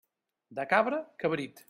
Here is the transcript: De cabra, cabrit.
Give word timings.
De 0.59 0.65
cabra, 0.71 0.99
cabrit. 1.25 1.59